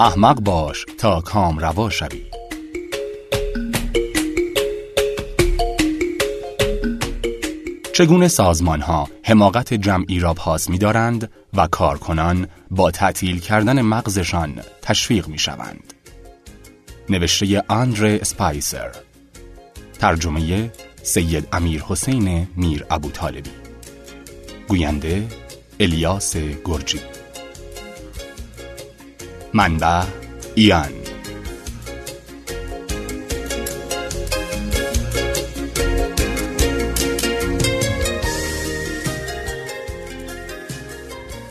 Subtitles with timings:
[0.00, 2.22] احمق باش تا کام روا شوی.
[7.92, 14.62] چگونه سازمان ها حماقت جمعی را پاس می دارند و کارکنان با تعطیل کردن مغزشان
[14.82, 15.94] تشویق می شوند.
[17.08, 18.90] نوشته آندره سپایسر
[19.98, 20.70] ترجمه
[21.02, 23.50] سید امیر حسین میر ابو طالبی
[24.68, 25.28] گوینده
[25.80, 27.00] الیاس گرجی.
[29.54, 30.02] منبع
[30.54, 31.06] ایان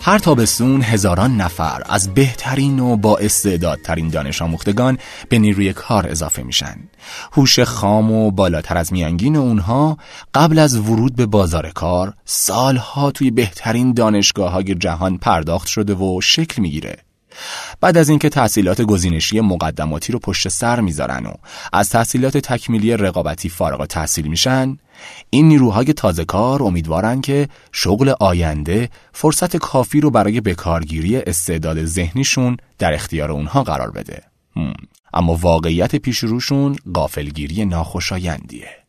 [0.05, 4.97] هر تابستون هزاران نفر از بهترین و با استعدادترین دانش آموختگان
[5.29, 6.75] به نیروی کار اضافه میشن.
[7.33, 9.97] هوش خام و بالاتر از میانگین اونها
[10.33, 16.21] قبل از ورود به بازار کار سالها توی بهترین دانشگاه های جهان پرداخت شده و
[16.21, 17.04] شکل می‌گیره.
[17.81, 21.33] بعد از اینکه تحصیلات گزینشی مقدماتی رو پشت سر می‌ذارن و
[21.73, 24.77] از تحصیلات تکمیلی رقابتی فارغ تحصیل میشن
[25.29, 32.57] این نیروهای تازه کار امیدوارن که شغل آینده فرصت کافی رو برای بکارگیری استعداد ذهنیشون
[32.79, 34.23] در اختیار اونها قرار بده.
[35.13, 38.84] اما واقعیت پیش روشون قافلگیری ناخوشایندیه.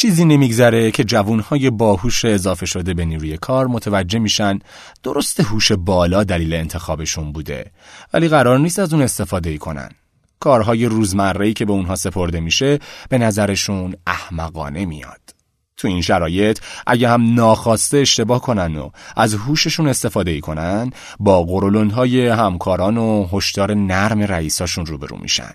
[0.00, 4.58] چیزی نمیگذره که جوانهای باهوش اضافه شده به نیروی کار متوجه میشن
[5.02, 7.70] درست هوش بالا دلیل انتخابشون بوده
[8.12, 9.88] ولی قرار نیست از اون استفاده ای کنن.
[10.40, 15.20] کارهای روزمره‌ای که به اونها سپرده میشه به نظرشون احمقانه میاد.
[15.76, 21.42] تو این شرایط اگه هم ناخواسته اشتباه کنن و از هوششون استفاده ای کنن با
[21.42, 25.52] قرولندهای همکاران و هشدار نرم رئیساشون روبرو میشن.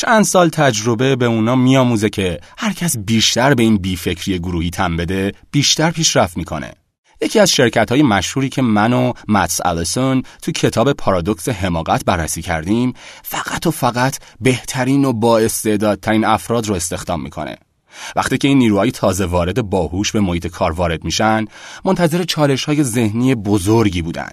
[0.00, 4.96] چند سال تجربه به اونا میآموزه که هر کس بیشتر به این بیفکری گروهی تن
[4.96, 6.72] بده بیشتر پیشرفت می‌کنه.
[7.20, 12.42] یکی از شرکت های مشهوری که من و متس الیسون تو کتاب پارادوکس حماقت بررسی
[12.42, 17.56] کردیم فقط و فقط بهترین و با استعدادترین افراد رو استخدام می‌کنه.
[18.16, 21.44] وقتی که این نیروهای تازه وارد باهوش به محیط کار وارد میشن
[21.84, 24.30] منتظر چالش های ذهنی بزرگی بودن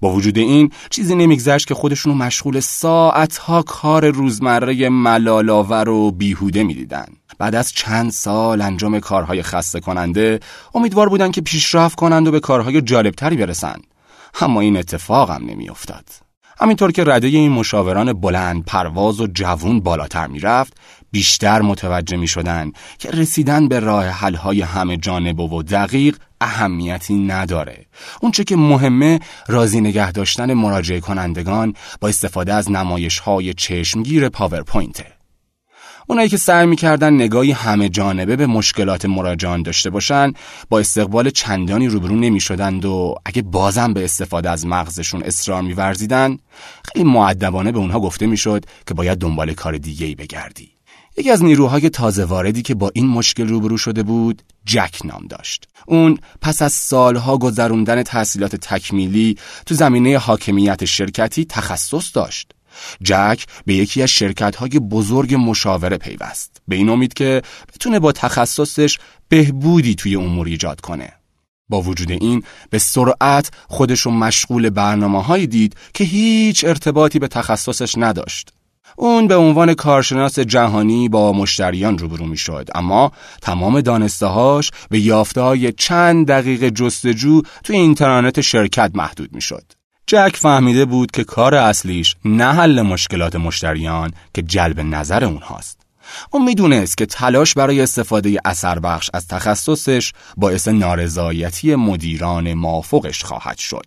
[0.00, 7.06] با وجود این چیزی نمیگذشت که خودشونو مشغول ساعتها کار روزمره ملالاور و بیهوده می‌دیدن.
[7.38, 10.40] بعد از چند سال انجام کارهای خسته کننده
[10.74, 13.84] امیدوار بودن که پیشرفت کنند و به کارهای جالبتری برسند.
[14.40, 16.23] اما این اتفاق هم نمیافتاد.
[16.60, 20.76] همینطور که رده این مشاوران بلند پرواز و جوون بالاتر می‌رفت
[21.10, 27.86] بیشتر متوجه می شدن که رسیدن به راه حلهای همه جانب و دقیق اهمیتی نداره.
[28.20, 35.13] اونچه که مهمه راضی نگه داشتن مراجعه کنندگان با استفاده از نمایش های چشمگیر پاورپوینته.
[36.06, 40.32] اونایی که سعی می‌کردن نگاهی همه جانبه به مشکلات مراجعان داشته باشن
[40.68, 46.38] با استقبال چندانی روبرو نمی‌شدند و اگه بازم به استفاده از مغزشون اصرار میورزیدن
[46.92, 50.74] خیلی معدبانه به اونها گفته می‌شد که باید دنبال کار دیگه ای بگردی.
[51.16, 55.68] یکی از نیروهای تازه واردی که با این مشکل روبرو شده بود جک نام داشت.
[55.86, 62.52] اون پس از سالها گذروندن تحصیلات تکمیلی تو زمینه حاکمیت شرکتی تخصص داشت.
[63.02, 66.62] جک به یکی از شرکت بزرگ مشاوره پیوست.
[66.68, 67.42] به این امید که
[67.74, 68.98] بتونه با تخصصش
[69.28, 71.12] بهبودی توی امور ایجاد کنه.
[71.68, 78.50] با وجود این به سرعت خودشو مشغول برنامه دید که هیچ ارتباطی به تخصصش نداشت.
[78.96, 85.40] اون به عنوان کارشناس جهانی با مشتریان روبرو می شد اما تمام دانستهاش به یافته
[85.40, 89.64] های چند دقیقه جستجو توی اینترنت شرکت محدود می شد.
[90.06, 95.80] جک فهمیده بود که کار اصلیش نه حل مشکلات مشتریان که جلب نظر اونهاست.
[96.30, 103.58] اون می‌دونست که تلاش برای استفاده اثر بخش از تخصصش باعث نارضایتی مدیران مافوقش خواهد
[103.58, 103.86] شد.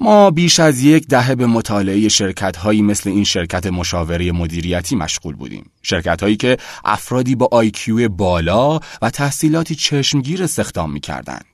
[0.00, 5.34] ما بیش از یک دهه به مطالعه شرکت هایی مثل این شرکت مشاوره مدیریتی مشغول
[5.34, 5.70] بودیم.
[5.82, 11.53] شرکت هایی که افرادی با آیکیو بالا و تحصیلاتی چشمگیر استخدام می کردند.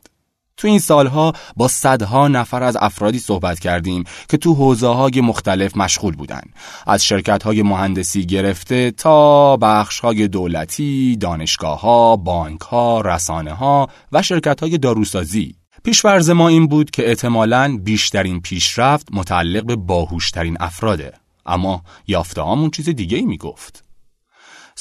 [0.61, 5.77] تو این سالها با صدها نفر از افرادی صحبت کردیم که تو حوزه های مختلف
[5.77, 6.53] مشغول بودند.
[6.87, 13.89] از شرکت های مهندسی گرفته تا بخش های دولتی، دانشگاه ها، بانک ها، رسانه ها
[14.13, 15.55] و شرکت های داروسازی
[15.85, 21.13] پیشورز ما این بود که احتمالاً بیشترین پیشرفت متعلق به باهوشترین افراده
[21.47, 22.43] اما یافته
[22.73, 23.90] چیز دیگه ای می گفت.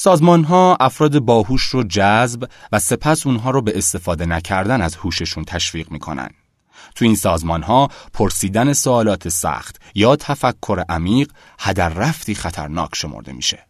[0.01, 5.43] سازمان ها افراد باهوش رو جذب و سپس اونها رو به استفاده نکردن از هوششون
[5.43, 6.29] تشویق می‌کنن.
[6.95, 13.67] تو این سازمان ها پرسیدن سوالات سخت یا تفکر عمیق هدر رفتی خطرناک شمرده میشه.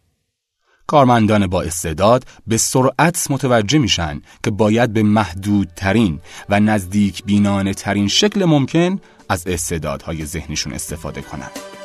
[0.86, 8.08] کارمندان با استعداد به سرعت متوجه میشن که باید به محدودترین و نزدیک بینانه ترین
[8.08, 11.79] شکل ممکن از استعدادهای ذهنیشون استفاده کنند.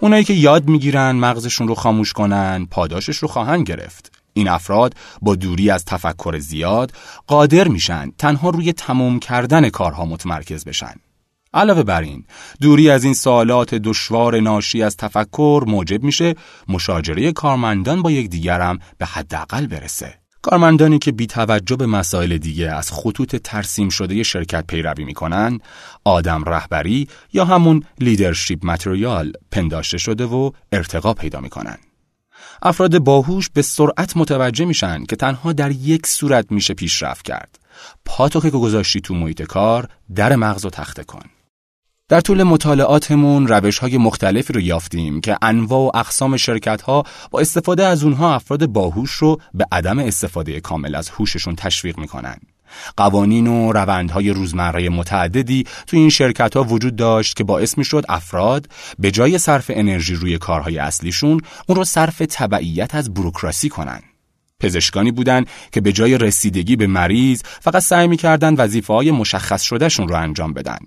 [0.00, 4.12] اونایی که یاد می‌گیرن مغزشون رو خاموش کنن پاداشش رو خواهند گرفت.
[4.32, 6.92] این افراد با دوری از تفکر زیاد
[7.26, 10.94] قادر میشن تنها روی تموم کردن کارها متمرکز بشن.
[11.54, 12.24] علاوه بر این
[12.60, 16.34] دوری از این سوالات دشوار ناشی از تفکر موجب میشه
[16.68, 20.14] مشاجره کارمندان با یکدیگرم به حداقل برسه.
[20.42, 25.58] کارمندانی که بی توجه به مسائل دیگه از خطوط ترسیم شده شرکت پیروی می‌کنن
[26.04, 31.78] آدم رهبری یا همون لیدرشپ متریال پنداشته شده و ارتقا پیدا می‌کنن.
[32.62, 37.58] افراد باهوش به سرعت متوجه میشن که تنها در یک صورت میشه پیشرفت کرد.
[38.04, 41.22] پاتو که گذاشتی تو محیط کار در مغز و تخته کن.
[42.08, 47.40] در طول مطالعاتمون روش های مختلفی رو یافتیم که انواع و اقسام شرکت ها با
[47.40, 52.36] استفاده از اونها افراد باهوش رو به عدم استفاده کامل از هوششون تشویق می‌کنن.
[52.96, 58.04] قوانین و روندهای روزمره متعددی تو این شرکت ها وجود داشت که باعث می شد
[58.08, 58.66] افراد
[58.98, 64.00] به جای صرف انرژی روی کارهای اصلیشون اون رو صرف تبعیت از بروکراسی کنن.
[64.60, 70.08] پزشکانی بودند که به جای رسیدگی به مریض فقط سعی می‌کردن وظیفه های مشخص شدهشون
[70.08, 70.78] رو انجام بدن.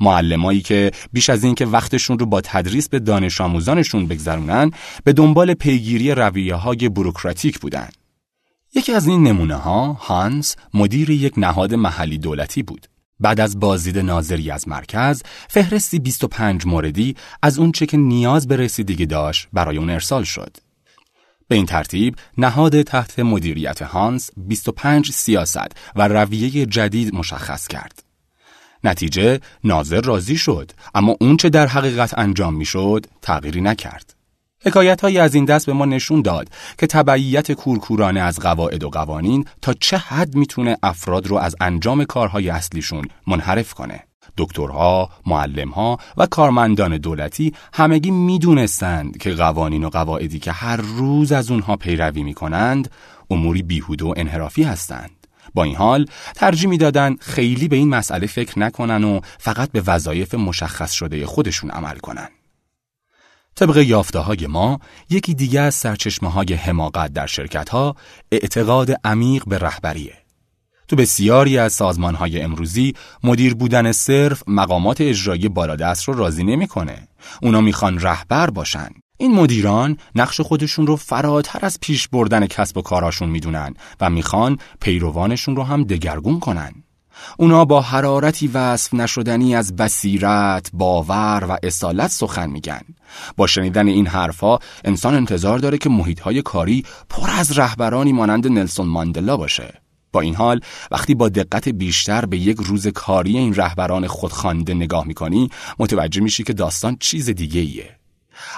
[0.00, 4.70] معلمایی که بیش از اینکه وقتشون رو با تدریس به دانش آموزانشون بگذرونن
[5.04, 7.88] به دنبال پیگیری رویه های بروکراتیک بودن.
[8.74, 12.86] یکی از این نمونه ها هانس مدیر یک نهاد محلی دولتی بود.
[13.20, 19.06] بعد از بازدید ناظری از مرکز فهرستی 25 موردی از اونچه که نیاز به رسیدگی
[19.06, 20.56] داشت برای اون ارسال شد.
[21.48, 28.09] به این ترتیب نهاد تحت مدیریت هانس 25 سیاست و رویه جدید مشخص کرد.
[28.84, 34.14] نتیجه ناظر راضی شد اما اون چه در حقیقت انجام می‌شد تغییری نکرد.
[34.64, 36.48] حکایت هایی از این دست به ما نشون داد
[36.78, 42.04] که تبعیت کورکورانه از قواعد و قوانین تا چه حد می‌تونه افراد رو از انجام
[42.04, 44.04] کارهای اصلیشون منحرف کنه.
[44.36, 51.50] دکترها، معلمها و کارمندان دولتی همگی می‌دونستند که قوانین و قواعدی که هر روز از
[51.50, 52.90] اونها پیروی می‌کنند
[53.30, 55.19] اموری بیهوده و انحرافی هستند.
[55.54, 60.34] با این حال ترجیح می‌دادند خیلی به این مسئله فکر نکنن و فقط به وظایف
[60.34, 62.28] مشخص شده خودشون عمل کنن.
[63.54, 64.80] طبق یافته های ما
[65.10, 67.96] یکی دیگه از سرچشمه های حماقت در شرکت ها
[68.32, 70.14] اعتقاد عمیق به رهبریه.
[70.88, 72.94] تو بسیاری از سازمان های امروزی
[73.24, 77.08] مدیر بودن صرف مقامات اجرایی بالادست رو راضی نمی‌کنه.
[77.42, 78.88] اونا می‌خوان رهبر باشن
[79.20, 84.58] این مدیران نقش خودشون رو فراتر از پیش بردن کسب و کاراشون می‌دونن و می‌خوان
[84.80, 86.72] پیروانشون رو هم دگرگون کنن.
[87.36, 92.80] اونا با حرارتی وصف نشدنی از بصیرت، باور و اصالت سخن میگن.
[93.36, 98.86] با شنیدن این حرفها انسان انتظار داره که محیطهای کاری پر از رهبرانی مانند نلسون
[98.86, 99.80] ماندلا باشه.
[100.12, 105.06] با این حال وقتی با دقت بیشتر به یک روز کاری این رهبران خودخوانده نگاه
[105.06, 107.99] می‌کنی متوجه میشی که داستان چیز دیگه ایه.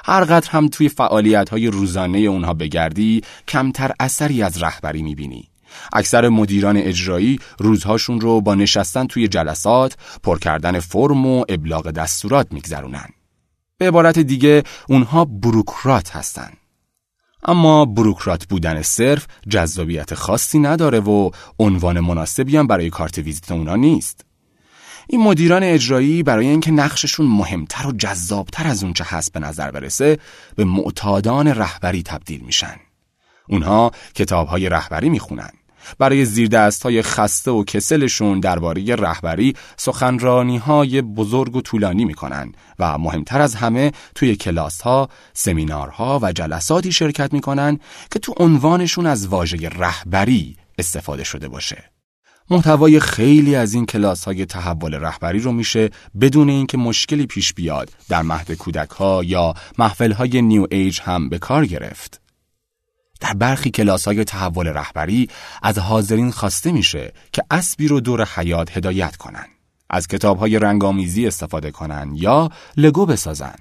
[0.04, 5.48] هرقدر هم توی فعالیت های روزانه اونها بگردی کمتر اثری از رهبری می‌بینی.
[5.92, 12.52] اکثر مدیران اجرایی روزهاشون رو با نشستن توی جلسات پر کردن فرم و ابلاغ دستورات
[12.52, 13.08] میگذرونن.
[13.78, 16.50] به عبارت دیگه اونها بروکرات هستن.
[17.44, 23.76] اما بروکرات بودن صرف جذابیت خاصی نداره و عنوان مناسبی هم برای کارت ویزیت اونا
[23.76, 24.24] نیست.
[25.08, 30.18] این مدیران اجرایی برای اینکه نقششون مهمتر و جذابتر از اونچه هست به نظر برسه
[30.56, 32.76] به معتادان رهبری تبدیل میشن.
[33.48, 35.50] اونها کتابهای رهبری می‌خونن.
[35.98, 42.98] برای زیردست های خسته و کسلشون درباره رهبری سخنرانی های بزرگ و طولانی می‌کنن و
[42.98, 47.78] مهمتر از همه توی کلاس ها، سمینارها و جلساتی شرکت می‌کنن
[48.10, 51.84] که تو عنوانشون از واژه رهبری استفاده شده باشه.
[52.52, 55.90] محتوای خیلی از این کلاس های تحول رهبری رو میشه
[56.20, 61.28] بدون اینکه مشکلی پیش بیاد در مهد کودک ها یا محفل های نیو ایج هم
[61.28, 62.20] به کار گرفت.
[63.20, 65.28] در برخی کلاس های تحول رهبری
[65.62, 69.46] از حاضرین خواسته میشه که اسبی رو دور حیات هدایت کنن.
[69.90, 73.56] از کتاب های رنگامیزی استفاده کنن یا لگو بسازن.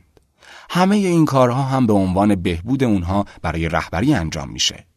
[0.69, 4.90] همه این کارها هم به عنوان بهبود اونها برای رهبری انجام میشه.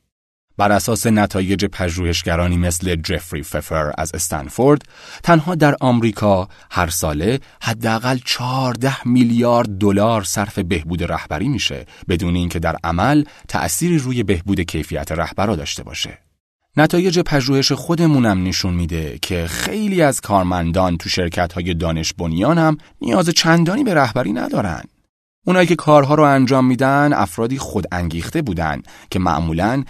[0.56, 4.82] بر اساس نتایج پژوهشگرانی مثل جفری ففر از استنفورد
[5.22, 12.58] تنها در آمریکا هر ساله حداقل 14 میلیارد دلار صرف بهبود رهبری میشه بدون اینکه
[12.58, 16.18] در عمل تأثیری روی بهبود کیفیت رهبرا داشته باشه
[16.76, 22.76] نتایج پژوهش خودمونم نشون میده که خیلی از کارمندان تو شرکت های دانش بنیان هم
[23.00, 24.82] نیاز چندانی به رهبری ندارن.
[25.46, 29.84] اونایی که کارها رو انجام میدن افرادی خود انگیخته بودن که معمولا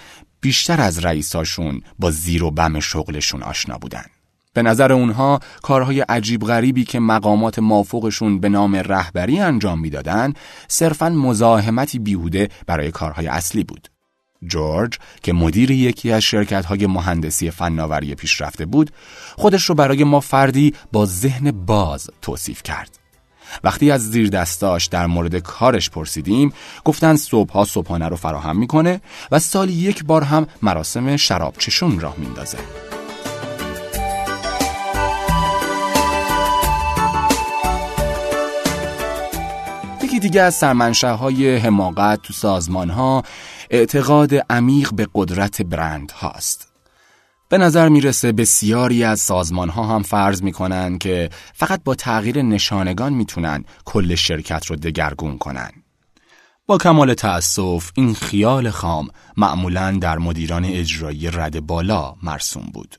[0.44, 4.04] بیشتر از رئیساشون با زیر و بم شغلشون آشنا بودن.
[4.54, 10.32] به نظر اونها کارهای عجیب غریبی که مقامات مافوقشون به نام رهبری انجام می‌دادن
[10.68, 13.88] صرفا مزاحمتی بیهوده برای کارهای اصلی بود.
[14.46, 18.90] جورج که مدیر یکی از شرکت های مهندسی فناوری پیشرفته بود
[19.36, 23.03] خودش رو برای ما فردی با ذهن باز توصیف کرد
[23.64, 26.52] وقتی از زیر دستاش در مورد کارش پرسیدیم
[26.84, 32.14] گفتن صبحها صبحانه رو فراهم می‌کنه و سالی یک بار هم مراسم شراب چشون راه
[32.18, 32.58] میندازه
[40.14, 41.08] یکی دیگه از سرمنشه
[41.62, 43.22] حماقت تو سازمان ها
[43.70, 46.63] اعتقاد عمیق به قدرت برند هاست.
[47.48, 53.12] به نظر می‌رسه بسیاری از سازمان ها هم فرض می‌کنن که فقط با تغییر نشانگان
[53.12, 55.70] می‌تونن کل شرکت رو دگرگون کنن.
[56.66, 62.96] با کمال تأسف این خیال خام معمولا در مدیران اجرایی رد بالا مرسوم بود.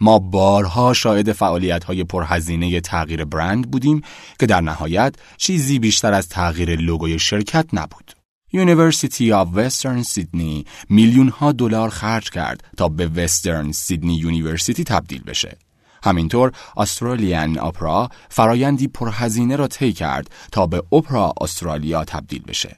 [0.00, 4.02] ما بارها شاهد فعالیت های پرهزینه تغییر برند بودیم
[4.38, 8.23] که در نهایت چیزی بیشتر از تغییر لوگوی شرکت نبود.
[8.54, 15.22] University of Western Sydney میلیون ها دلار خرج کرد تا به Western Sydney University تبدیل
[15.22, 15.56] بشه.
[16.02, 22.76] همینطور Australian Opera فرایندی پرهزینه را طی کرد تا به Opera Australia تبدیل بشه.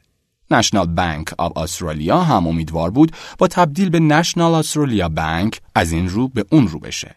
[0.51, 6.09] National Bank of Australia هم امیدوار بود با تبدیل به National Australia Bank از این
[6.09, 7.17] رو به اون رو بشه.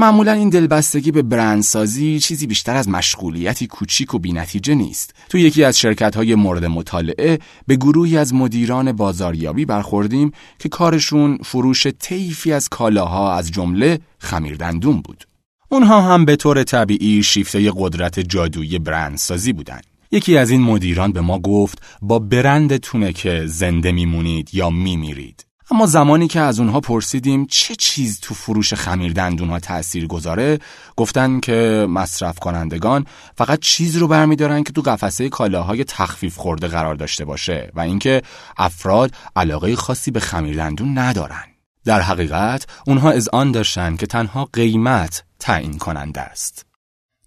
[0.00, 5.14] معمولا این دلبستگی به برندسازی چیزی بیشتر از مشغولیتی کوچیک و بینتیجه نیست.
[5.28, 11.38] تو یکی از شرکت های مورد مطالعه به گروهی از مدیران بازاریابی برخوردیم که کارشون
[11.44, 15.24] فروش طیفی از کالاها از جمله خمیردندون بود.
[15.68, 19.84] اونها هم به طور طبیعی شیفته قدرت جادویی برندسازی بودند.
[20.10, 25.47] یکی از این مدیران به ما گفت با برندتونه که زنده میمونید یا میمیرید.
[25.70, 30.58] اما زمانی که از اونها پرسیدیم چه چیز تو فروش خمیر دندون ها تأثیر گذاره
[30.96, 33.06] گفتن که مصرف کنندگان
[33.36, 38.22] فقط چیز رو برمیدارن که تو قفسه کالاهای تخفیف خورده قرار داشته باشه و اینکه
[38.56, 41.44] افراد علاقه خاصی به خمیر دندون ندارن.
[41.84, 46.66] در حقیقت اونها از آن داشتن که تنها قیمت تعیین کننده است.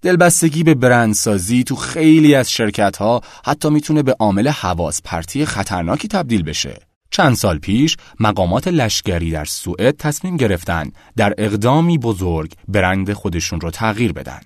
[0.02, 6.08] دلبستگی به برندسازی تو خیلی از شرکت ها حتی می‌تونه به عامل حواس پرتی خطرناکی
[6.08, 6.91] تبدیل بشه.
[7.12, 13.72] چند سال پیش مقامات لشکری در سوئد تصمیم گرفتن در اقدامی بزرگ برند خودشون رو
[13.72, 14.42] تغییر بدن.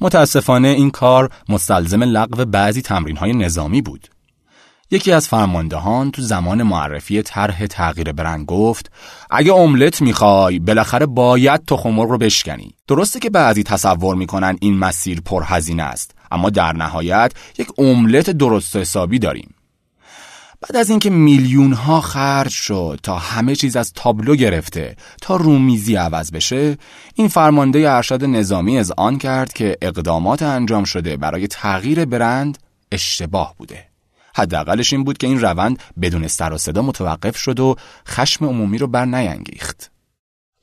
[0.00, 4.08] متاسفانه این کار مستلزم لغو بعضی تمرین های نظامی بود.
[4.90, 8.92] یکی از فرماندهان تو زمان معرفی طرح تغییر برند گفت
[9.30, 15.20] اگه املت می‌خوای بالاخره باید تخم رو بشکنی درسته که بعضی تصور می‌کنن این مسیر
[15.20, 19.54] پرهزینه است اما در نهایت یک املت درست حسابی داریم
[20.68, 25.96] بعد از اینکه میلیون ها خرج شد تا همه چیز از تابلو گرفته تا رومیزی
[25.96, 26.78] عوض بشه
[27.14, 32.58] این فرمانده ارشد نظامی از آن کرد که اقدامات انجام شده برای تغییر برند
[32.92, 33.86] اشتباه بوده.
[34.36, 37.76] حداقلش این بود که این روند بدون سر و صدا متوقف شد و
[38.08, 39.90] خشم عمومی رو بر نیانگیخت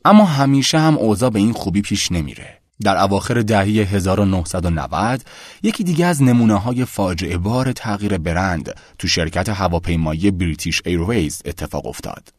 [0.06, 2.61] اما همیشه هم اوضاع به این خوبی پیش نمیره.
[2.84, 5.22] در اواخر دهه 1990
[5.64, 11.86] یکی دیگه از نمونه های فاجعه بار تغییر برند تو شرکت هواپیمایی بریتیش ایرویز اتفاق
[11.86, 12.34] افتاد.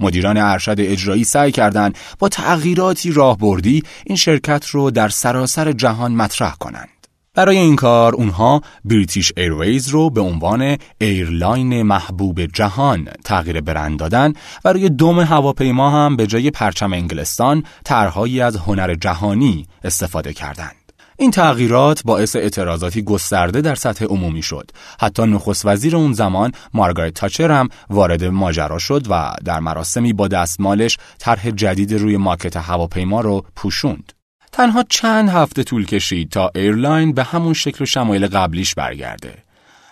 [0.00, 6.54] مدیران ارشد اجرایی سعی کردند با تغییراتی راهبردی این شرکت رو در سراسر جهان مطرح
[6.54, 6.88] کنند.
[7.34, 14.32] برای این کار اونها British Airways رو به عنوان ایرلاین محبوب جهان تغییر برند دادن
[14.64, 20.76] و روی دم هواپیما هم به جای پرچم انگلستان طرحهایی از هنر جهانی استفاده کردند.
[21.16, 24.70] این تغییرات باعث اعتراضاتی گسترده در سطح عمومی شد.
[25.00, 30.28] حتی نخست وزیر اون زمان مارگارت تاچر هم وارد ماجرا شد و در مراسمی با
[30.28, 34.12] دستمالش طرح جدید روی ماکت هواپیما رو پوشوند.
[34.54, 39.42] تنها چند هفته طول کشید تا ایرلاین به همون شکل و شمایل قبلیش برگرده.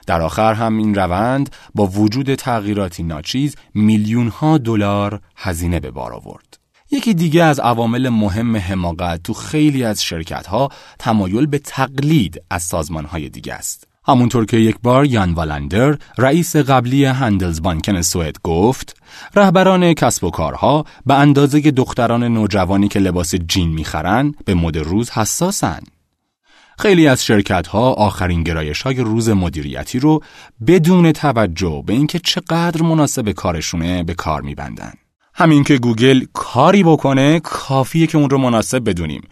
[0.06, 6.12] در آخر هم این روند با وجود تغییراتی ناچیز میلیون ها دلار هزینه به بار
[6.12, 6.58] آورد.
[6.90, 12.62] یکی دیگه از عوامل مهم حماقت تو خیلی از شرکت ها تمایل به تقلید از
[12.62, 13.91] سازمان های دیگه است.
[14.04, 18.96] همونطور که یک بار یان والندر رئیس قبلی Handelsbanken سوئد گفت
[19.36, 25.10] رهبران کسب و کارها به اندازه دختران نوجوانی که لباس جین می‌خرن به مد روز
[25.10, 25.80] حساسن.
[26.78, 30.22] خیلی از شرکت ها آخرین گرایش های روز مدیریتی رو
[30.66, 34.92] بدون توجه به اینکه چقدر مناسب کارشونه به کار میبندن.
[35.34, 39.22] همین که گوگل کاری بکنه کافیه که اون رو مناسب بدونیم.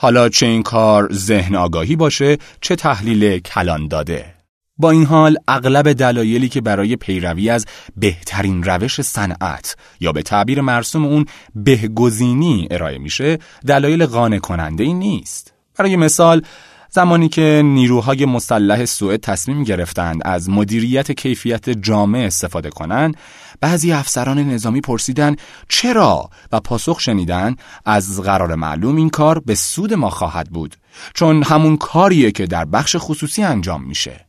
[0.00, 4.34] حالا چه این کار ذهن آگاهی باشه چه تحلیل کلان داده.
[4.76, 10.60] با این حال اغلب دلایلی که برای پیروی از بهترین روش صنعت یا به تعبیر
[10.60, 15.52] مرسوم اون بهگزینی ارائه میشه دلایل قانع کننده ای نیست.
[15.78, 16.42] برای مثال
[16.90, 23.16] زمانی که نیروهای مسلح سوئد تصمیم گرفتند از مدیریت کیفیت جامع استفاده کنند
[23.60, 25.36] بعضی افسران نظامی پرسیدن
[25.68, 30.76] چرا؟ و پاسخ شنیدن از قرار معلوم این کار به سود ما خواهد بود
[31.14, 34.26] چون همون کاریه که در بخش خصوصی انجام میشه.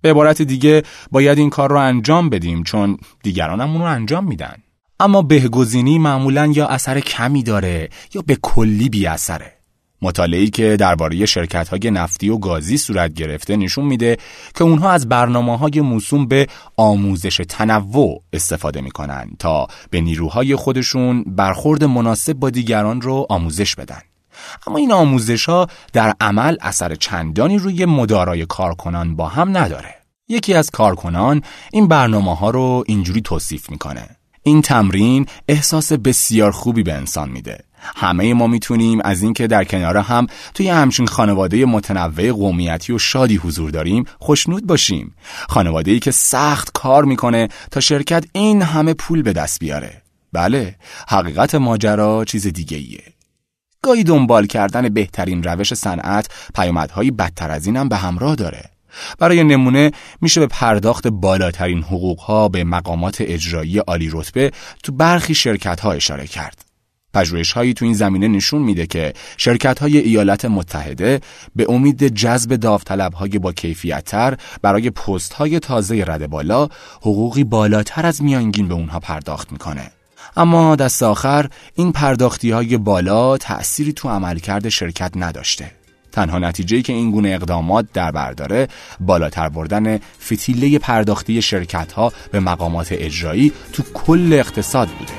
[0.00, 4.24] به عبارت دیگه باید این کار رو انجام بدیم چون دیگران هم اون رو انجام
[4.24, 4.56] میدن.
[5.00, 9.53] اما بهگزینی معمولا یا اثر کمی داره یا به کلی بی اثره
[10.02, 14.16] مطالعه‌ای که درباره شرکت‌های نفتی و گازی صورت گرفته نشون میده
[14.54, 16.46] که اونها از برنامه‌های موسوم به
[16.76, 24.00] آموزش تنوع استفاده می‌کنن تا به نیروهای خودشون برخورد مناسب با دیگران رو آموزش بدن.
[24.66, 29.94] اما این آموزش ها در عمل اثر چندانی روی مدارای کارکنان با هم نداره.
[30.28, 34.08] یکی از کارکنان این برنامه ها رو اینجوری توصیف می‌کنه.
[34.46, 37.64] این تمرین احساس بسیار خوبی به انسان میده.
[37.96, 43.36] همه ما می‌تونیم از اینکه در کنار هم توی همچین خانواده متنوع قومیتی و شادی
[43.36, 45.14] حضور داریم خوشنود باشیم.
[45.48, 50.02] خانواده ای که سخت کار می‌کنه تا شرکت این همه پول به دست بیاره.
[50.32, 50.76] بله،
[51.08, 53.02] حقیقت ماجرا چیز دیگه ایه.
[53.82, 58.73] گاهی دنبال کردن بهترین روش صنعت پیامدهایی بدتر از این هم به همراه داره.
[59.18, 64.50] برای نمونه میشه به پرداخت بالاترین حقوقها به مقامات اجرایی عالی رتبه
[64.82, 66.64] تو برخی شرکت ها اشاره کرد.
[67.14, 71.20] پژوهش هایی تو این زمینه نشون میده که شرکت های ایالات متحده
[71.56, 76.68] به امید جذب داوطلب های با کیفیت تر برای پست های تازه رد بالا
[77.00, 79.90] حقوقی بالاتر از میانگین به اونها پرداخت می‌کنه.
[80.36, 85.83] اما دست آخر این پرداختی های بالا تأثیری تو عملکرد شرکت نداشته.
[86.14, 88.68] تنها نتیجه‌ای که این گونه اقدامات در برداره
[89.00, 95.12] بالاتر بردن فتیله پرداختی شرکت ها به مقامات اجرایی تو کل اقتصاد بوده.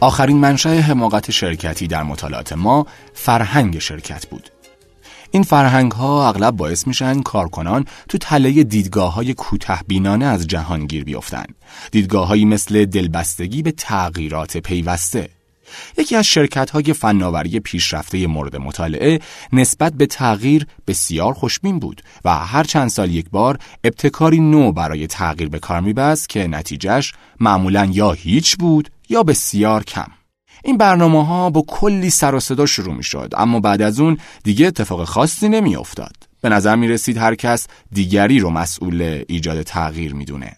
[0.00, 4.50] آخرین منشأ حماقت شرکتی در مطالعات ما فرهنگ شرکت بود.
[5.34, 11.04] این فرهنگ ها اغلب باعث میشن کارکنان تو تله دیدگاه های کوته بینانه از جهانگیر
[11.04, 11.44] بیفتن.
[11.90, 15.28] دیدگاه هایی مثل دلبستگی به تغییرات پیوسته.
[15.98, 19.20] یکی از شرکت های فناوری پیشرفته مورد مطالعه
[19.52, 25.06] نسبت به تغییر بسیار خوشبین بود و هر چند سال یک بار ابتکاری نو برای
[25.06, 30.08] تغییر به کار میبست که نتیجهش معمولا یا هیچ بود یا بسیار کم
[30.64, 34.18] این برنامه ها با کلی سر و صدا شروع می شد اما بعد از اون
[34.44, 36.16] دیگه اتفاق خاصی نمی افتاد.
[36.40, 40.56] به نظر می رسید هر کس دیگری رو مسئول ایجاد تغییر می‌دونه.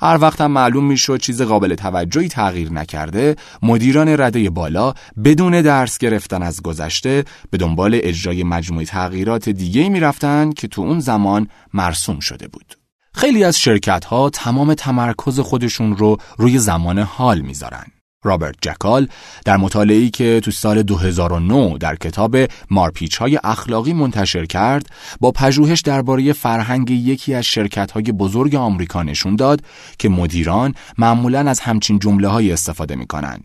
[0.00, 5.98] هر وقت هم معلوم می‌شد چیز قابل توجهی تغییر نکرده مدیران رده بالا بدون درس
[5.98, 12.20] گرفتن از گذشته به دنبال اجرای مجموعه تغییرات دیگه می‌رفتن که تو اون زمان مرسوم
[12.20, 12.78] شده بود
[13.14, 17.86] خیلی از شرکت ها تمام تمرکز خودشون رو روی زمان حال می‌ذارن
[18.24, 19.08] رابرت جکال
[19.44, 22.36] در مطالعه‌ای که تو سال 2009 در کتاب
[22.70, 24.86] مارپیچ های اخلاقی منتشر کرد
[25.20, 29.62] با پژوهش درباره فرهنگ یکی از شرکت های بزرگ آمریکا نشون داد
[29.98, 33.40] که مدیران معمولا از همچین جمله های استفاده می‌کنن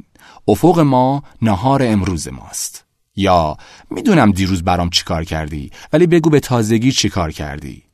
[0.48, 2.86] افق ما نهار امروز ماست.
[3.16, 3.58] یا
[3.92, 7.85] می‌دونم دیروز برام چیکار کردی ولی بگو به تازگی چیکار کردی.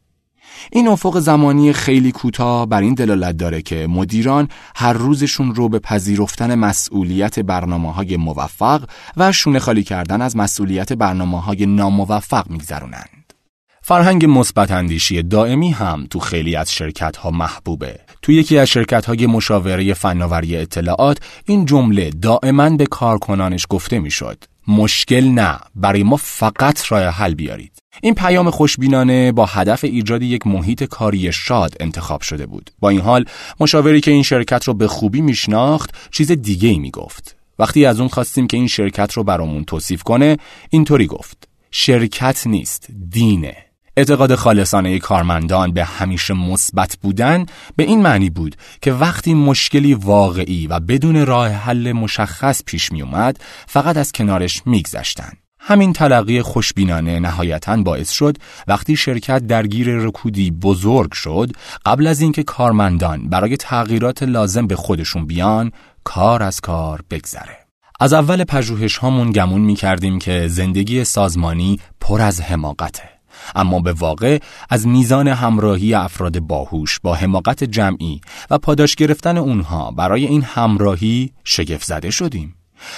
[0.72, 5.80] این افق زمانی خیلی کوتاه بر این دلالت داره که مدیران هر روزشون رو به
[5.80, 13.34] پذیرفتن مسئولیت برنامه های موفق و شونه خالی کردن از مسئولیت برنامه های ناموفق میگذرونند.
[13.84, 18.00] فرهنگ مثبت اندیشی دائمی هم تو خیلی از شرکت ها محبوبه.
[18.22, 24.44] تو یکی از شرکت های مشاوره فناوری اطلاعات این جمله دائما به کارکنانش گفته می‌شد.
[24.68, 27.72] مشکل نه برای ما فقط راه حل بیارید.
[28.02, 32.72] این پیام خوشبینانه با هدف ایجاد یک محیط کاری شاد انتخاب شده بود.
[32.80, 33.26] با این حال
[33.60, 37.36] مشاوری که این شرکت رو به خوبی میشناخت چیز دیگه ای می‌گفت.
[37.60, 40.38] وقتی از اون خواستیم که این شرکت رو برامون توصیف کنه
[40.70, 48.30] اینطوری گفت شرکت نیست دینه اعتقاد خالصانه کارمندان به همیشه مثبت بودن به این معنی
[48.30, 54.12] بود که وقتی مشکلی واقعی و بدون راه حل مشخص پیش می اومد فقط از
[54.12, 55.32] کنارش میگذشتن.
[55.60, 61.52] همین تلقی خوشبینانه نهایتا باعث شد وقتی شرکت درگیر رکودی بزرگ شد
[61.86, 65.72] قبل از اینکه کارمندان برای تغییرات لازم به خودشون بیان
[66.04, 67.58] کار از کار بگذره.
[68.00, 73.21] از اول پژوهش هامون گمون می کردیم که زندگی سازمانی پر از حماقته.
[73.56, 79.92] اما به واقع از میزان همراهی افراد باهوش با حماقت جمعی و پاداش گرفتن اونها
[79.92, 82.56] برای این همراهی شگفت زده شدیم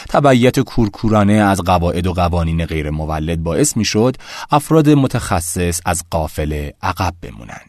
[0.09, 4.15] تبعیت کورکورانه از قواعد و قوانین غیر مولد باعث می شد
[4.51, 7.61] افراد متخصص از قافله عقب بمونن.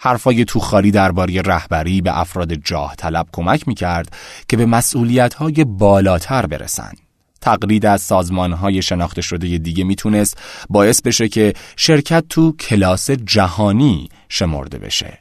[0.00, 4.16] حرفای توخالی درباره رهبری به افراد جاه طلب کمک می کرد
[4.48, 7.05] که به مسئولیت های بالاتر برسند.
[7.46, 10.38] تقلید از سازمان های شناخته شده دیگه می‌تونست
[10.70, 15.18] باعث بشه که شرکت تو کلاس جهانی شمرده بشه.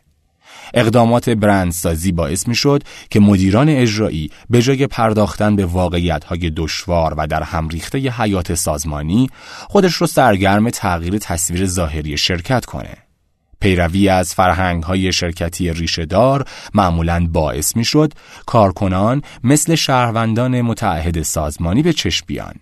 [0.73, 7.13] اقدامات برندسازی باعث می شد که مدیران اجرایی به جای پرداختن به واقعیت های دشوار
[7.17, 9.29] و در هم ریخته ی حیات سازمانی
[9.69, 13.04] خودش رو سرگرم تغییر تصویر ظاهری شرکت کنه.
[13.59, 18.13] پیروی از فرهنگ های شرکتی ریشهدار معمولا باعث می شد
[18.45, 22.53] کارکنان مثل شهروندان متعهد سازمانی به چشم بیان.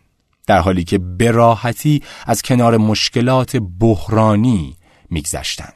[0.47, 4.75] در حالی که به راحتی از کنار مشکلات بحرانی
[5.09, 5.73] میگذشتند.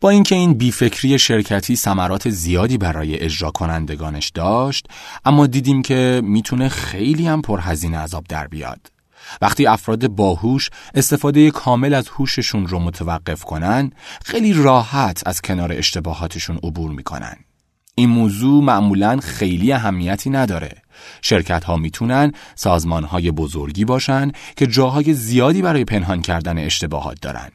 [0.00, 4.86] با اینکه این بیفکری شرکتی ثمرات زیادی برای اجرا کنندگانش داشت
[5.24, 8.93] اما دیدیم که می‌تونه خیلی هم پرهزینه عذاب در بیاد
[9.42, 13.90] وقتی افراد باهوش استفاده کامل از هوششون رو متوقف کنن
[14.24, 17.36] خیلی راحت از کنار اشتباهاتشون عبور می‌کنن.
[17.94, 20.82] این موضوع معمولا خیلی اهمیتی نداره.
[21.22, 27.50] شرکت ها می‌تونن سازمان های بزرگی باشن که جاهای زیادی برای پنهان کردن اشتباهات دارن.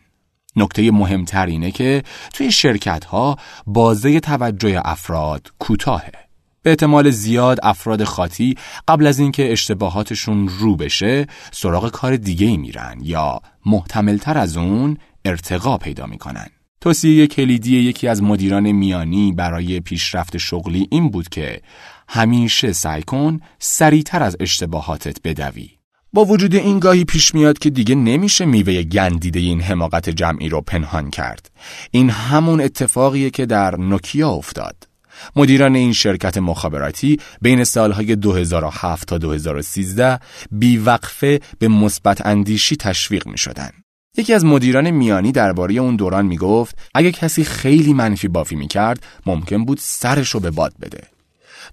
[0.55, 2.03] نکته مهمتر اینه که
[2.33, 6.28] توی شرکت ها بازه توجه افراد کوتاهه.
[6.63, 8.55] به احتمال زیاد افراد خاطی
[8.87, 14.97] قبل از اینکه اشتباهاتشون رو بشه سراغ کار دیگه ای میرن یا محتملتر از اون
[15.25, 16.47] ارتقا پیدا می‌کنن.
[16.81, 21.61] توصیه کلیدی یکی از مدیران میانی برای پیشرفت شغلی این بود که
[22.07, 25.69] همیشه سعی کن سریعتر از اشتباهاتت بدوی.
[26.13, 30.61] با وجود این گاهی پیش میاد که دیگه نمیشه میوه گندیده این حماقت جمعی رو
[30.61, 31.51] پنهان کرد.
[31.91, 34.88] این همون اتفاقیه که در نوکیا افتاد.
[35.35, 40.19] مدیران این شرکت مخابراتی بین سالهای 2007 تا 2013
[40.51, 43.69] بیوقفه به مثبت اندیشی تشویق می شدن.
[44.17, 48.67] یکی از مدیران میانی درباره اون دوران می گفت اگه کسی خیلی منفی بافی می
[48.67, 51.01] کرد ممکن بود سرش رو به باد بده.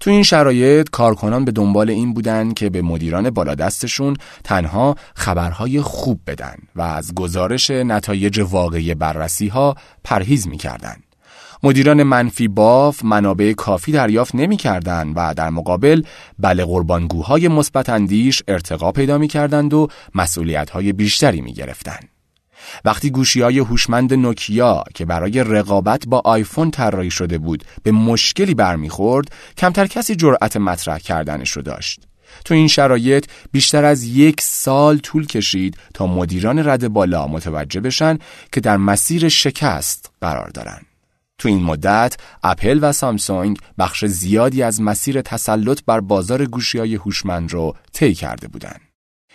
[0.00, 6.20] تو این شرایط کارکنان به دنبال این بودن که به مدیران بالادستشون تنها خبرهای خوب
[6.26, 10.96] بدن و از گزارش نتایج واقعی بررسی ها پرهیز می‌کردن.
[11.62, 16.02] مدیران منفی باف منابع کافی دریافت نمی‌کردند و در مقابل
[16.38, 22.08] بله قربانگوهای مثبت اندیش ارتقا پیدا می‌کردند و مسئولیت‌های بیشتری می‌گرفتند.
[22.84, 28.54] وقتی گوشی های هوشمند نوکیا که برای رقابت با آیفون طراحی شده بود به مشکلی
[28.54, 32.00] برمیخورد کمتر کسی جرأت مطرح کردنش رو داشت
[32.44, 38.18] تو این شرایط بیشتر از یک سال طول کشید تا مدیران رد بالا متوجه بشن
[38.52, 40.80] که در مسیر شکست قرار دارن
[41.38, 46.94] تو این مدت اپل و سامسونگ بخش زیادی از مسیر تسلط بر بازار گوشی های
[46.94, 48.80] هوشمند رو طی کرده بودند.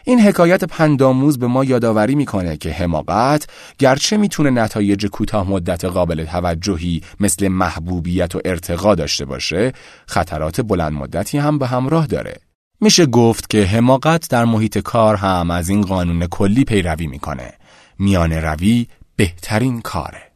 [0.06, 6.26] این حکایت پنداموز به ما یادآوری می‌کنه که حماقت گرچه می‌تونه نتایج کوتاه مدت قابل
[6.26, 9.74] توجهی مثل محبوبیت و ارتقا داشته باشه
[10.08, 12.38] خطرات بلند مدتی هم به همراه داره.
[12.82, 17.54] میشه گفت که حماقت در محیط کار هم از این قانون کلی پیروی می‌کنه.
[18.00, 20.31] میان روی بهترین کاره.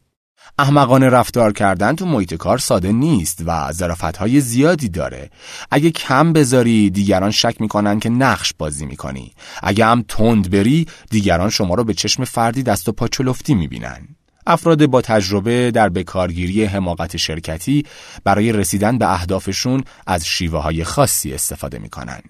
[0.58, 3.72] احمقانه رفتار کردن تو محیط کار ساده نیست و
[4.18, 5.30] های زیادی داره.
[5.70, 9.32] اگه کم بذاری دیگران شک می‌کنن که نقش بازی می‌کنی.
[9.62, 14.08] اگه هم تند بری دیگران شما رو به چشم فردی دست و پا چلفتی می‌بینن.
[14.46, 17.86] افراد با تجربه در بکارگیری حماقت شرکتی
[18.24, 22.20] برای رسیدن به اهدافشون از شیوه های خاصی استفاده می‌کنن.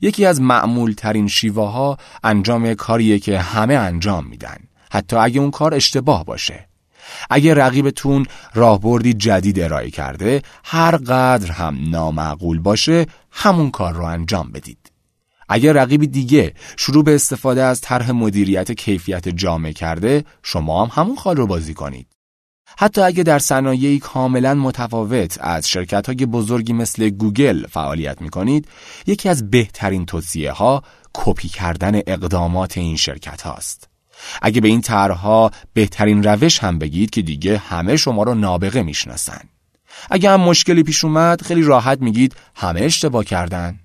[0.00, 4.56] یکی از معمول ترین شیوه ها انجام کاریه که همه انجام میدن.
[4.92, 6.67] حتی اگه اون کار اشتباه باشه.
[7.30, 14.52] اگه رقیبتون راهبردی جدید ارائه کرده هر قدر هم نامعقول باشه همون کار رو انجام
[14.52, 14.92] بدید.
[15.48, 21.16] اگر رقیبی دیگه شروع به استفاده از طرح مدیریت کیفیت جامع کرده شما هم همون
[21.16, 22.06] خال رو بازی کنید.
[22.78, 28.68] حتی اگه در صنایعی کاملا متفاوت از شرکت های بزرگی مثل گوگل فعالیت می کنید
[29.06, 30.82] یکی از بهترین توصیه ها
[31.14, 33.87] کپی کردن اقدامات این شرکت هاست.
[34.42, 39.40] اگه به این طرحها بهترین روش هم بگید که دیگه همه شما رو نابغه می‌شناسن.
[40.10, 43.78] اگه هم مشکلی پیش اومد خیلی راحت میگید همه اشتباه کردن.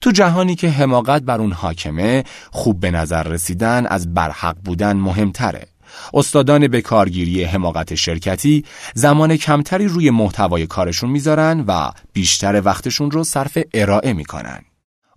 [0.00, 5.66] تو جهانی که حماقت بر اون حاکمه خوب به نظر رسیدن از برحق بودن مهمتره.
[6.14, 13.24] استادان به کارگیری حماقت شرکتی زمان کمتری روی محتوای کارشون می‌ذارن و بیشتر وقتشون رو
[13.24, 14.62] صرف ارائه می‌کنن.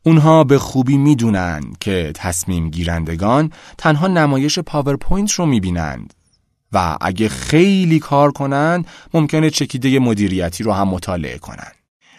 [0.07, 6.13] اونها به خوبی می‌دونن که تصمیم گیرندگان تنها نمایش پاورپوینت رو می‌بینند
[6.71, 11.71] و اگه خیلی کار کنن ممکنه چکیده مدیریتی رو هم مطالعه کنن.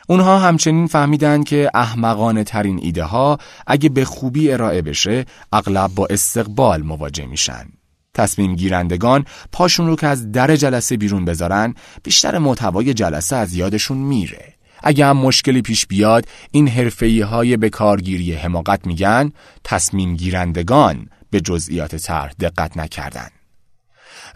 [0.09, 6.07] اونها همچنین فهمیدن که احمقانه ترین ایده ها اگه به خوبی ارائه بشه اغلب با
[6.11, 7.67] استقبال مواجه میشن.
[8.15, 13.99] تصمیم گیرندگان پاشون رو که از در جلسه بیرون بذارن بیشتر محتوای جلسه از یادشون
[13.99, 14.58] میره.
[14.83, 19.33] اگه هم مشکلی پیش بیاد این حرفه‌ای های به کارگیری حماقت میگن
[19.65, 23.29] تصمیم گیرندگان به جزئیات طرح دقت نکردن.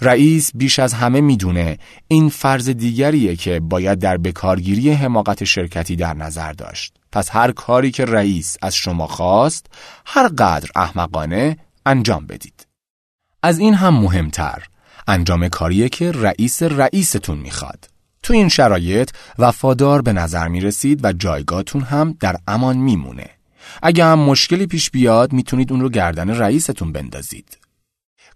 [0.00, 1.78] رئیس بیش از همه می‌دونه
[2.09, 6.94] این فرض دیگریه که باید در بکارگیری حماقت شرکتی در نظر داشت.
[7.12, 9.66] پس هر کاری که رئیس از شما خواست
[10.07, 12.66] هر قدر احمقانه انجام بدید.
[13.42, 14.62] از این هم مهمتر
[15.09, 17.91] انجام کاریه که رئیس رئیستون می‌خواد.
[18.22, 23.30] تو این شرایط وفادار به نظر می‌رسید و جایگاهتون هم در امان میمونه.
[23.82, 27.58] اگه هم مشکلی پیش بیاد می‌تونید اون رو گردن رئیستون بندازید.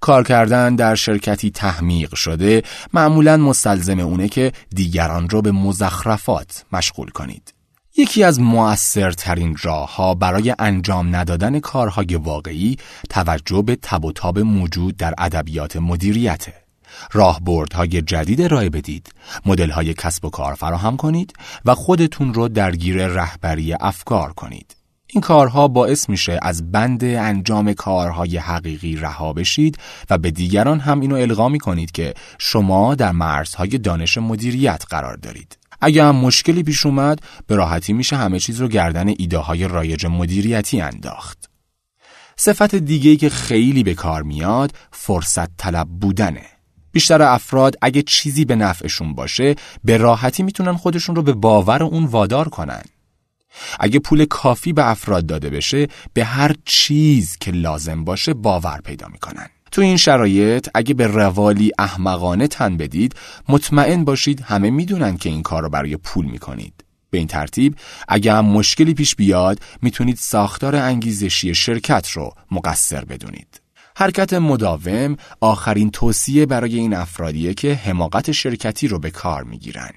[0.00, 7.10] کار کردن در شرکتی تحمیق شده معمولا مستلزم اونه که دیگران را به مزخرفات مشغول
[7.10, 7.54] کنید.
[7.96, 12.76] یکی از مؤثرترین راهها برای انجام ندادن کارهای واقعی
[13.10, 16.65] توجه به تب و تاب موجود در ادبیات مدیریته.
[17.12, 19.12] راهبردهای جدید ارائه بدید،
[19.46, 21.32] مدل‌های کسب و کار فراهم کنید
[21.64, 24.76] و خودتون رو درگیر رهبری افکار کنید.
[25.06, 29.78] این کارها باعث میشه از بند انجام کارهای حقیقی رها بشید
[30.10, 35.58] و به دیگران هم اینو القا می‌کنید که شما در مرزهای دانش مدیریت قرار دارید.
[35.80, 40.06] اگه هم مشکلی پیش اومد به راحتی میشه همه چیز رو گردن ایده های رایج
[40.06, 41.50] مدیریتی انداخت.
[42.36, 46.55] صفت دیگه که خیلی به کار میاد فرصت طلب بودنه.
[46.96, 49.54] بیشتر افراد اگه چیزی به نفعشون باشه
[49.84, 52.82] به راحتی می‌تونن خودشون رو به باور اون وادار کنن.
[53.80, 59.08] اگه پول کافی به افراد داده بشه به هر چیز که لازم باشه باور پیدا
[59.08, 59.48] می‌کنن.
[59.72, 63.14] تو این شرایط اگه به روالی احمقانه تن بدید
[63.48, 66.84] مطمئن باشید همه می‌دونن که این کار رو برای پول می‌کنید.
[67.10, 67.76] به این ترتیب
[68.08, 73.65] اگه هم مشکلی پیش بیاد می‌تونید ساختار انگیزشی شرکت رو مقصر بدونید.
[73.98, 79.90] حرکت مداوم آخرین توصیه برای این افرادیه که حماقت شرکتی رو به کار می‌گیرن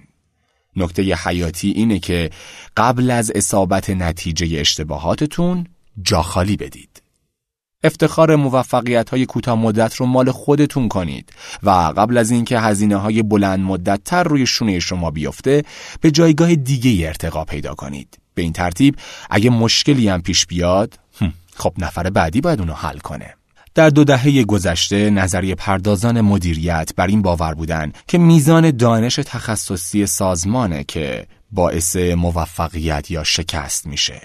[0.75, 2.29] نکته حیاتی اینه که
[2.77, 5.67] قبل از اصابت نتیجه اشتباهاتتون
[6.01, 7.01] جا خالی بدید.
[7.83, 11.33] افتخار موفقیت های کوتاه مدت رو مال خودتون کنید
[11.63, 15.63] و قبل از اینکه هزینه های بلند مدت تر روی شونه شما بیفته
[16.01, 18.17] به جایگاه دیگه ارتقا پیدا کنید.
[18.33, 18.95] به این ترتیب
[19.29, 20.99] اگه مشکلی هم پیش بیاد
[21.55, 23.38] خب نفر بعدی باید اونو حل کنه.
[23.75, 30.05] در دو دهه گذشته نظریه پردازان مدیریت بر این باور بودند که میزان دانش تخصصی
[30.05, 34.21] سازمانه که باعث موفقیت یا شکست میشه.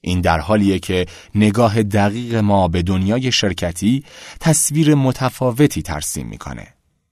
[0.00, 4.04] این در حالیه که نگاه دقیق ما به دنیای شرکتی
[4.40, 6.66] تصویر متفاوتی ترسیم می‌کنه.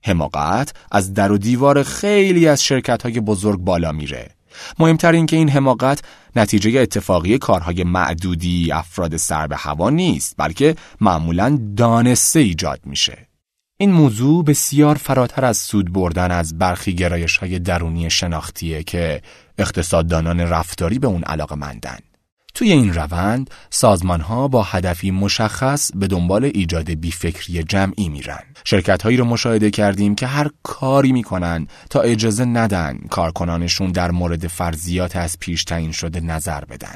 [0.05, 4.31] حماقت از در و دیوار خیلی از شرکت های بزرگ بالا میره
[4.79, 6.03] مهمتر این که این حماقت
[6.37, 13.29] نتیجه اتفاقی کارهای معدودی افراد سر به هوا نیست بلکه معمولا دانسته ایجاد میشه
[13.77, 19.23] این موضوع بسیار فراتر از سود بردن از برخی گرایش های درونی شناختیه که
[19.59, 21.99] اقتصاددانان رفتاری به اون علاقه مندن.
[22.55, 28.43] توی این روند سازمان ها با هدفی مشخص به دنبال ایجاد بیفکری جمعی میرن.
[28.64, 34.47] شرکت هایی رو مشاهده کردیم که هر کاری می‌کنن تا اجازه ندن کارکنانشون در مورد
[34.47, 36.95] فرضیات از پیش تعیین شده نظر بدن.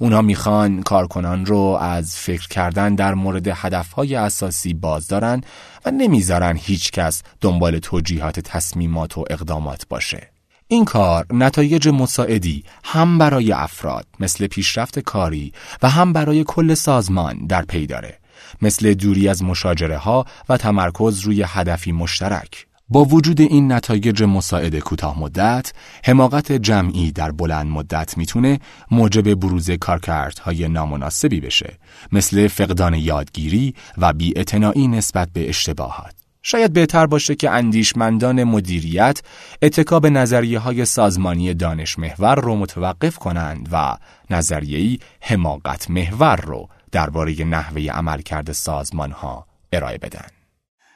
[0.00, 5.40] اونا می‌خوان کارکنان رو از فکر کردن در مورد هدفهای اساسی باز دارن
[5.84, 10.32] و نمی‌ذارن هیچکس دنبال توجیهات تصمیمات و اقدامات باشه.
[10.72, 17.46] این کار نتایج مساعدی هم برای افراد مثل پیشرفت کاری و هم برای کل سازمان
[17.46, 18.18] در پی داره
[18.62, 24.78] مثل دوری از مشاجره ها و تمرکز روی هدفی مشترک با وجود این نتایج مساعد
[24.78, 25.72] کوتاه مدت،
[26.04, 31.78] حماقت جمعی در بلند مدت می‌تونه موجب بروز کارکردهای نامناسبی بشه
[32.12, 36.21] مثل فقدان یادگیری و بیاعتنایی نسبت به اشتباهات.
[36.42, 39.20] شاید بهتر باشه که اندیشمندان مدیریت
[39.62, 43.96] اتکا به نظریه های سازمانی دانش محور رو متوقف کنند و
[44.30, 50.26] نظریه‌ای حماقت محور رو درباره نحوه عملکرد سازمان ها ارائه بدن.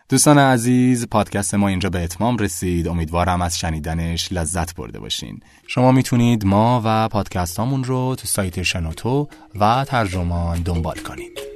[0.09, 2.89] دوستان عزیز پادکست ما اینجا به اتمام رسید.
[2.89, 5.41] امیدوارم از شنیدنش لذت برده باشین.
[5.67, 9.29] شما می‌تونید ما و پادکست رو تو سایت شنوتو
[9.61, 11.56] و ترجمان دنبال کنید.